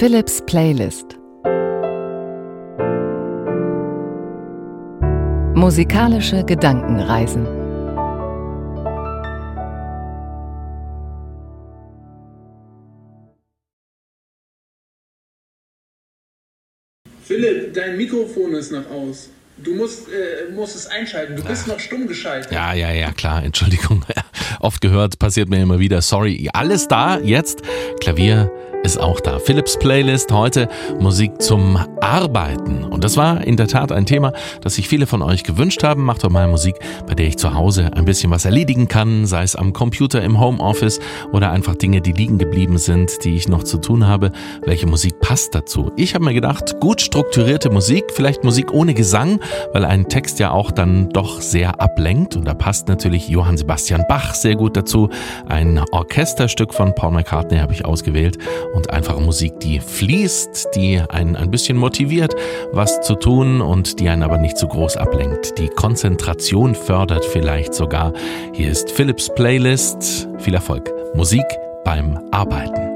[0.00, 1.18] Philips Playlist
[5.54, 7.44] Musikalische Gedankenreisen
[17.22, 19.28] Philipp, dein Mikrofon ist noch aus.
[19.58, 21.36] Du musst, äh, musst es einschalten.
[21.36, 21.72] Du bist Ach.
[21.72, 22.50] noch stumm geschaltet.
[22.50, 23.44] Ja, ja, ja, klar.
[23.44, 24.02] Entschuldigung.
[24.60, 26.00] Oft gehört, passiert mir immer wieder.
[26.00, 26.48] Sorry.
[26.54, 27.18] Alles da.
[27.18, 27.62] Jetzt
[28.00, 28.50] Klavier,
[28.82, 29.38] ist auch da.
[29.38, 32.84] Philips Playlist heute Musik zum Arbeiten.
[32.84, 36.04] Und das war in der Tat ein Thema, das sich viele von euch gewünscht haben.
[36.04, 39.42] Macht doch mal Musik, bei der ich zu Hause ein bisschen was erledigen kann, sei
[39.42, 40.98] es am Computer im Homeoffice
[41.32, 44.32] oder einfach Dinge, die liegen geblieben sind, die ich noch zu tun habe.
[44.64, 45.92] Welche Musik passt dazu?
[45.96, 49.40] Ich habe mir gedacht, gut strukturierte Musik, vielleicht Musik ohne Gesang,
[49.72, 52.36] weil ein Text ja auch dann doch sehr ablenkt.
[52.36, 55.10] Und da passt natürlich Johann Sebastian Bach sehr gut dazu.
[55.46, 58.38] Ein Orchesterstück von Paul McCartney habe ich ausgewählt
[58.72, 62.34] und einfache Musik, die fließt, die einen ein bisschen motiviert,
[62.72, 67.74] was zu tun und die einen aber nicht zu groß ablenkt, die Konzentration fördert vielleicht
[67.74, 68.12] sogar.
[68.52, 70.28] Hier ist Philips Playlist.
[70.38, 70.90] Viel Erfolg.
[71.14, 71.44] Musik
[71.84, 72.89] beim Arbeiten.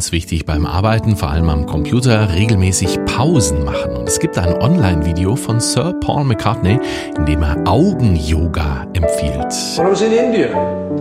[0.00, 3.94] Ganz wichtig beim Arbeiten, vor allem am Computer, regelmäßig Pausen machen.
[3.98, 6.80] Und es gibt ein Online-Video von Sir Paul McCartney,
[7.18, 9.52] in dem er Augen-Yoga empfiehlt.
[9.76, 10.48] When I was in India,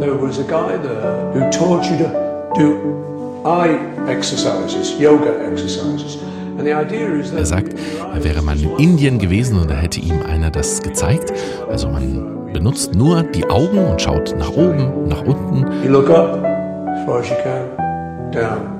[0.01, 2.11] there was a guy there who taught you to
[2.57, 3.77] do eye
[4.09, 6.17] exercises, yoga exercises.
[6.57, 7.75] Er sagt,
[8.13, 11.31] er wäre mal in Indien gewesen und da hätte ihm einer das gezeigt.
[11.69, 16.43] Also man benutzt nur die Augen und schaut nach oben, nach unten, you look up
[16.43, 18.78] as far as you can, down.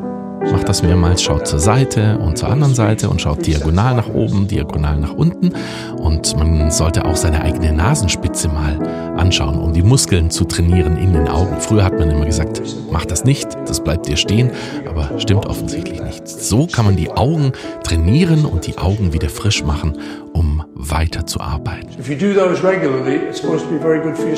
[0.52, 4.48] Macht das mehrmals, schaut zur Seite und zur anderen Seite und schaut diagonal nach oben,
[4.48, 5.54] diagonal nach unten.
[5.98, 8.80] Und man sollte auch seine eigene Nasenspitze mal
[9.18, 11.60] anschauen, um die Muskeln zu trainieren in den Augen.
[11.60, 14.52] Früher hat man immer gesagt, mach das nicht, das bleibt dir stehen,
[14.88, 16.28] aber stimmt offensichtlich nicht.
[16.28, 17.52] So kann man die Augen
[17.84, 19.98] trainieren und die Augen wieder frisch machen,
[20.34, 21.90] um weiter zu arbeiten.
[22.00, 24.30] If you do those regularly, it's supposed to be very good for.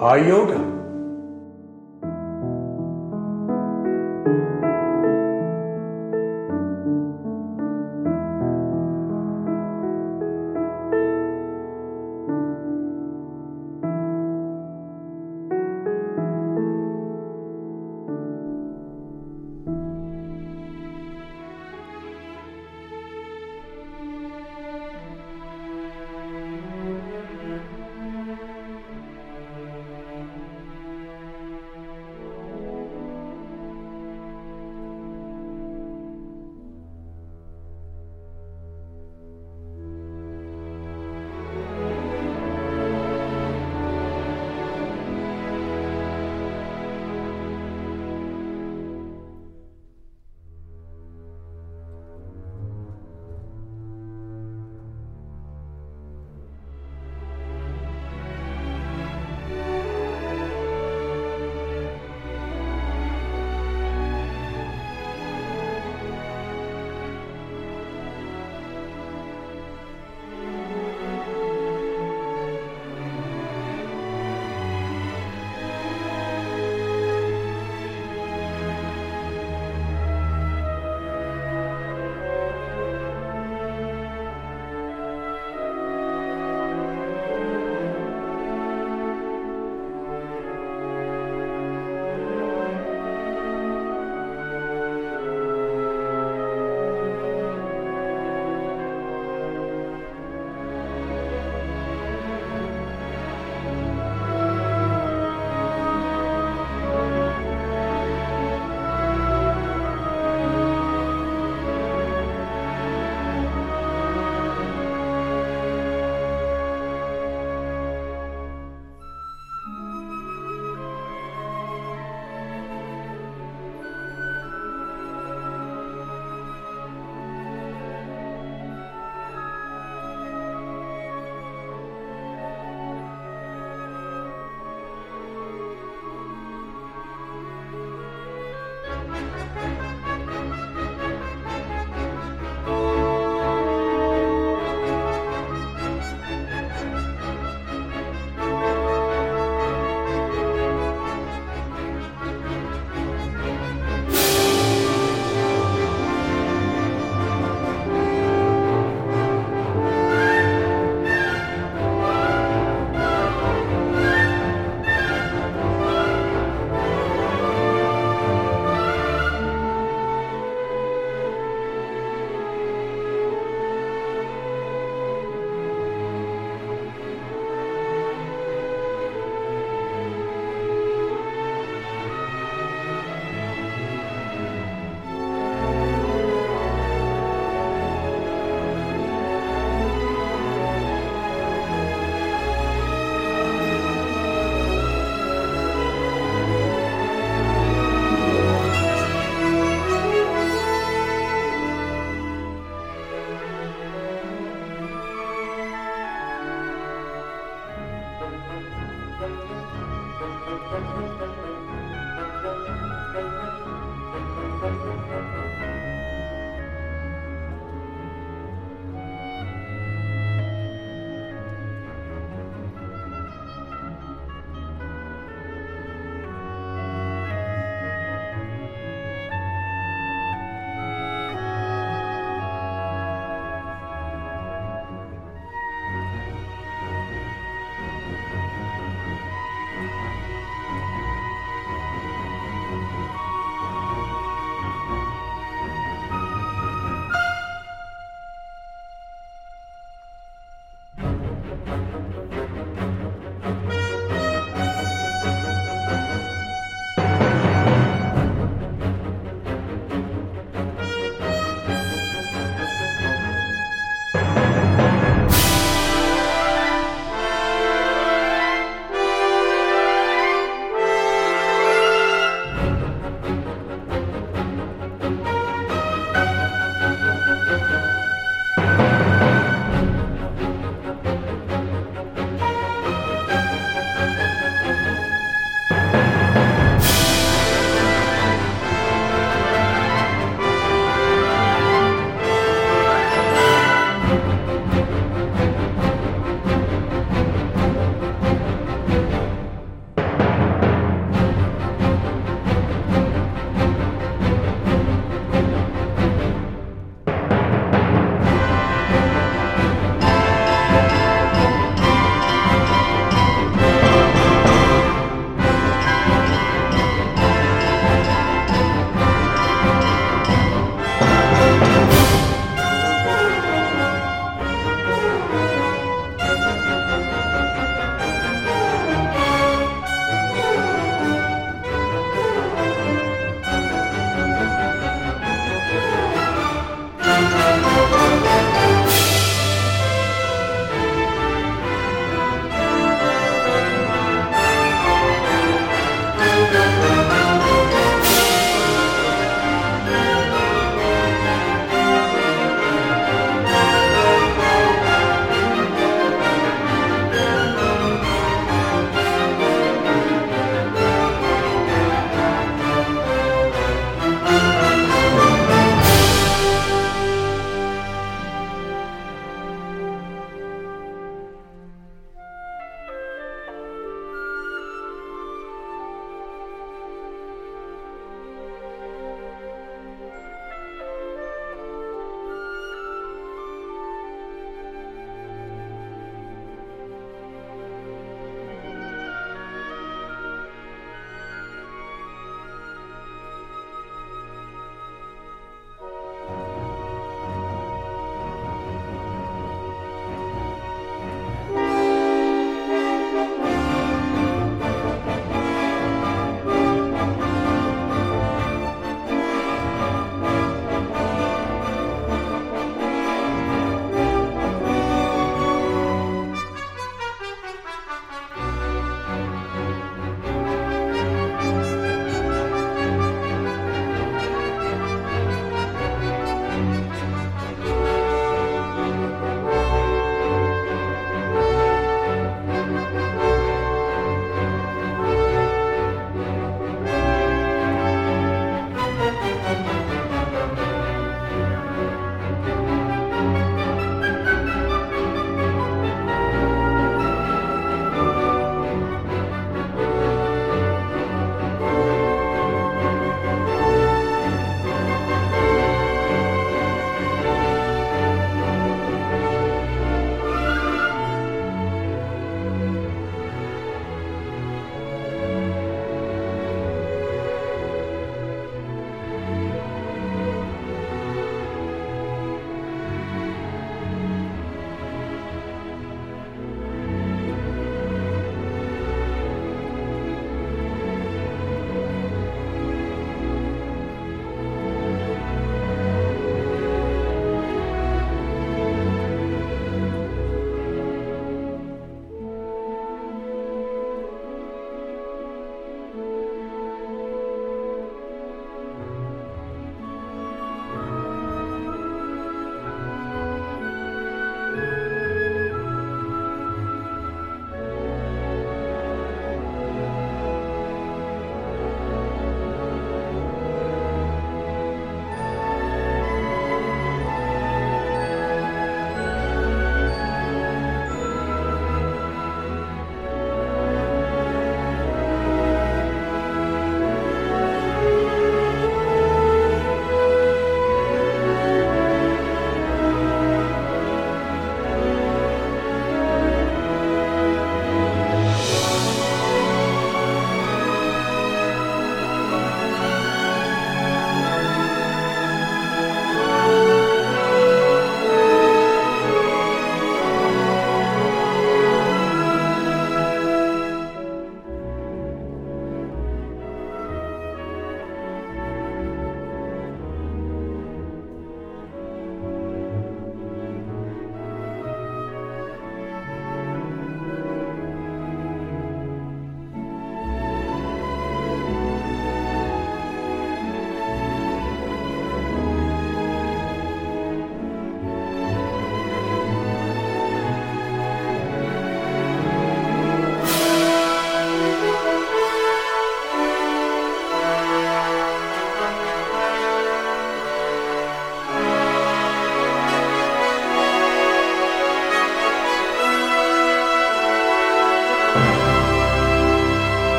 [0.00, 0.77] Eye yoga.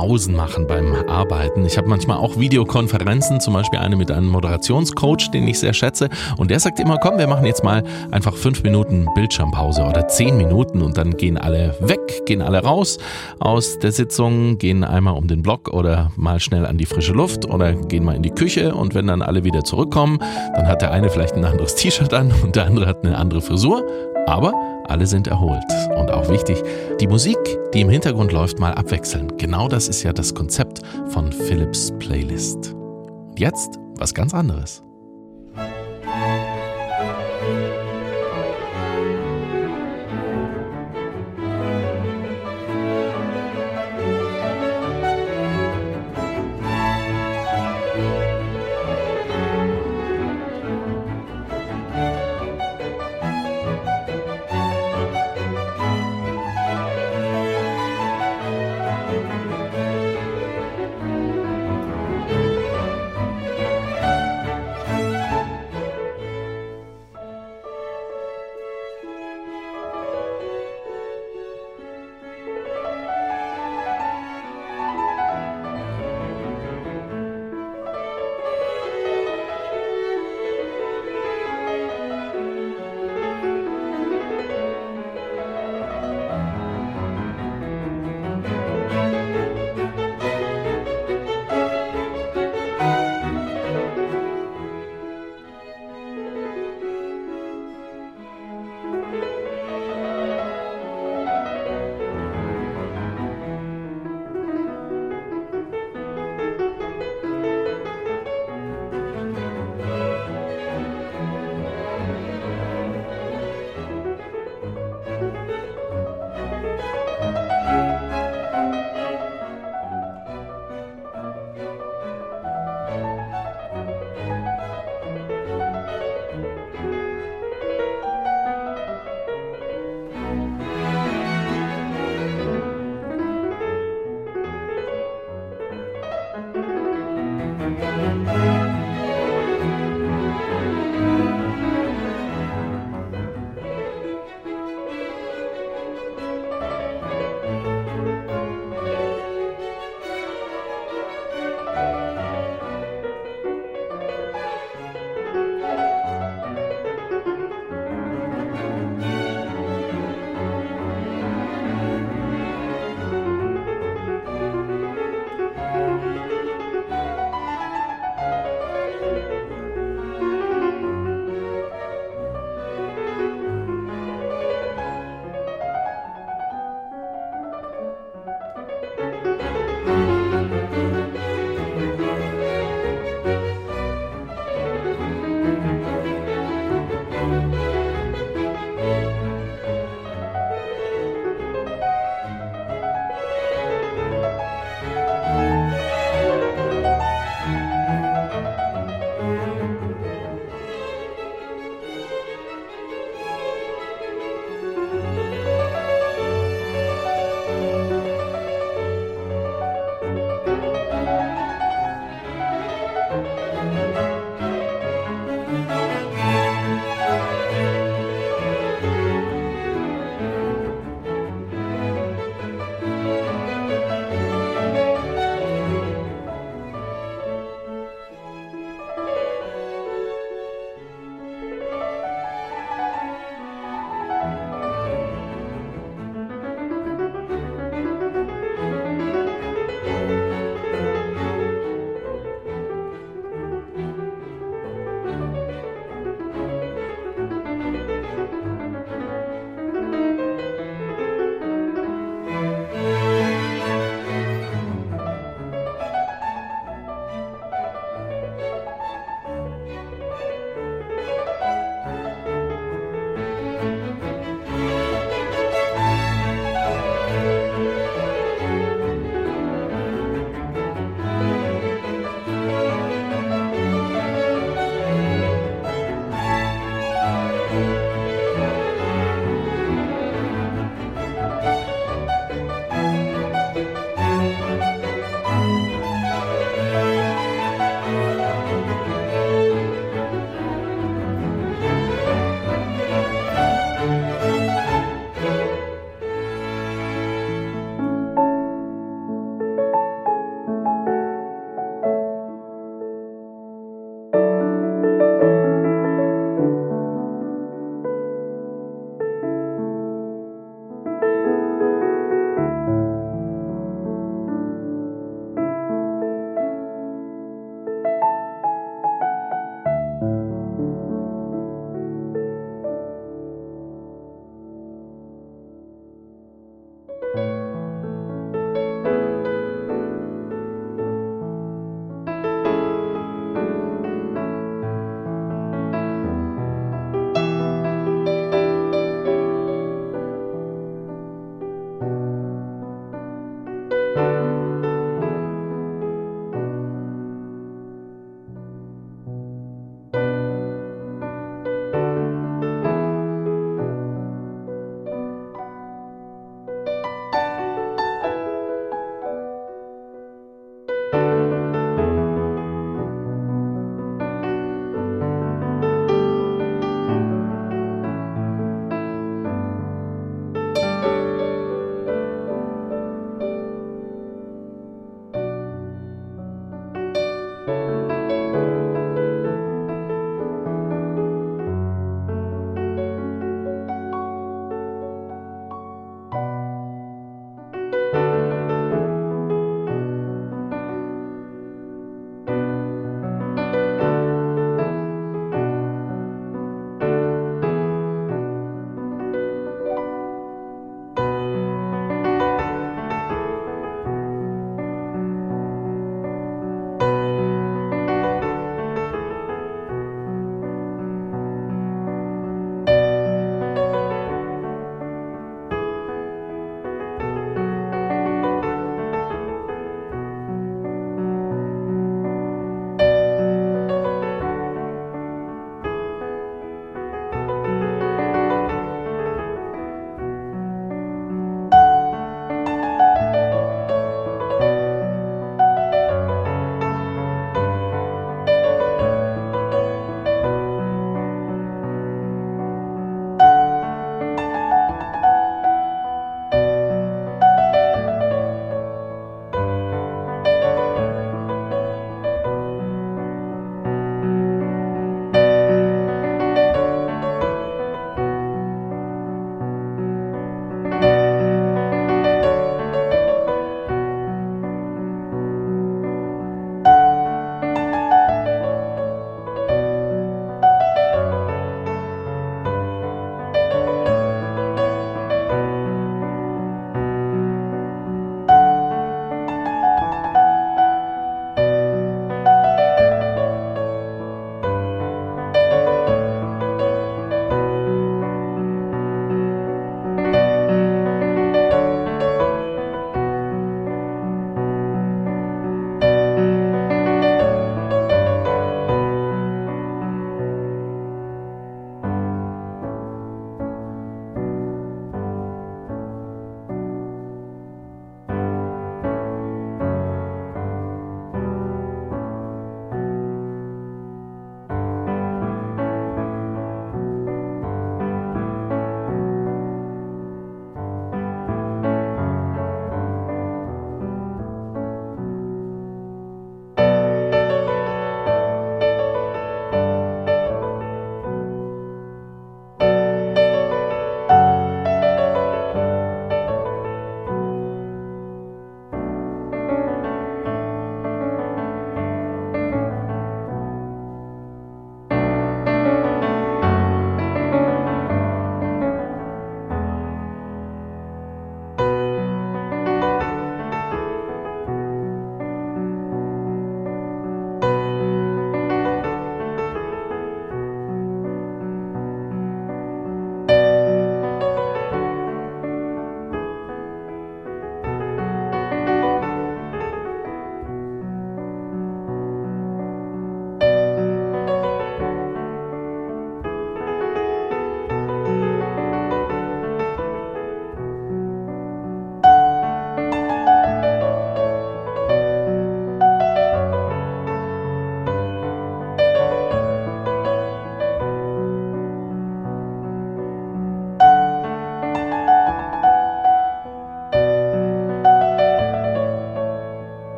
[0.00, 1.66] Pausen machen beim Arbeiten.
[1.66, 6.08] Ich habe manchmal auch Videokonferenzen, zum Beispiel eine mit einem Moderationscoach, den ich sehr schätze.
[6.38, 10.38] Und der sagt immer, komm, wir machen jetzt mal einfach fünf Minuten Bildschirmpause oder zehn
[10.38, 12.96] Minuten und dann gehen alle weg, gehen alle raus
[13.40, 17.44] aus der Sitzung, gehen einmal um den Block oder mal schnell an die frische Luft
[17.44, 18.74] oder gehen mal in die Küche.
[18.74, 20.18] Und wenn dann alle wieder zurückkommen,
[20.54, 23.42] dann hat der eine vielleicht ein anderes T-Shirt an und der andere hat eine andere
[23.42, 23.84] Frisur.
[24.26, 24.54] Aber
[24.88, 25.64] alle sind erholt.
[25.96, 26.62] Und auch wichtig,
[27.00, 27.38] die Musik,
[27.72, 29.36] die im Hintergrund läuft, mal abwechseln.
[29.36, 32.74] Genau das ist ja das Konzept von Philips Playlist.
[32.74, 34.82] Und jetzt was ganz anderes.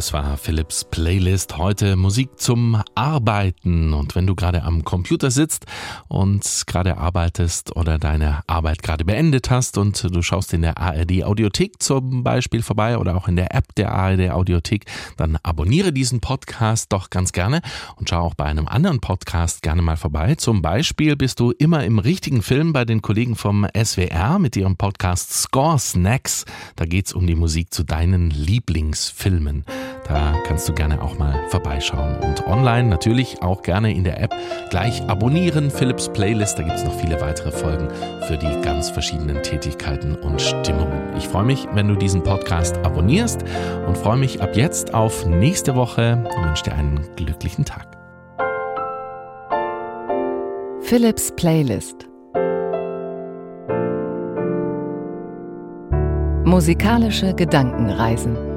[0.00, 1.58] Das war Philips Playlist.
[1.58, 3.92] Heute Musik zum Arbeiten.
[3.92, 5.66] Und wenn du gerade am Computer sitzt
[6.08, 11.22] und gerade arbeitest oder deine Arbeit gerade beendet hast und du schaust in der ARD
[11.24, 14.86] Audiothek zum Beispiel vorbei oder auch in der App der ARD Audiothek,
[15.18, 17.60] dann abonniere diesen Podcast doch ganz gerne
[17.96, 20.34] und schau auch bei einem anderen Podcast gerne mal vorbei.
[20.34, 24.76] Zum Beispiel bist du immer im richtigen Film bei den Kollegen vom SWR mit ihrem
[24.76, 26.46] Podcast Score Snacks.
[26.76, 29.66] Da geht's um die Musik zu deinen Lieblingsfilmen.
[30.10, 32.16] Da kannst du gerne auch mal vorbeischauen.
[32.16, 34.34] Und online natürlich auch gerne in der App
[34.68, 35.70] gleich abonnieren.
[35.70, 37.88] Philips Playlist, da gibt es noch viele weitere Folgen
[38.26, 41.16] für die ganz verschiedenen Tätigkeiten und Stimmungen.
[41.16, 43.44] Ich freue mich, wenn du diesen Podcast abonnierst
[43.86, 47.96] und freue mich ab jetzt auf nächste Woche und wünsche dir einen glücklichen Tag.
[50.80, 52.08] Philips Playlist
[56.44, 58.49] Musikalische Gedankenreisen